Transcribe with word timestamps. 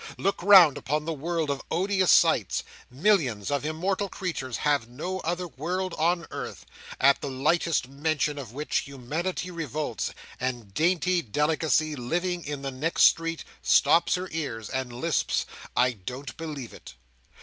Look 0.17 0.41
round 0.41 0.79
upon 0.79 1.05
the 1.05 1.13
world 1.13 1.51
of 1.51 1.61
odious 1.69 2.11
sights—millions 2.11 3.51
of 3.51 3.63
immortal 3.63 4.09
creatures 4.09 4.57
have 4.65 4.89
no 4.89 5.19
other 5.19 5.47
world 5.47 5.93
on 5.93 6.25
earth—at 6.31 7.21
the 7.21 7.29
lightest 7.29 7.87
mention 7.87 8.39
of 8.39 8.51
which 8.51 8.77
humanity 8.79 9.51
revolts, 9.51 10.11
and 10.39 10.73
dainty 10.73 11.21
delicacy 11.21 11.95
living 11.95 12.43
in 12.43 12.63
the 12.63 12.71
next 12.71 13.03
street, 13.03 13.43
stops 13.61 14.15
her 14.15 14.27
ears, 14.31 14.71
and 14.71 14.91
lisps 14.91 15.45
"I 15.77 15.91
don't 15.91 16.35
believe 16.35 16.73
it!" 16.73 16.95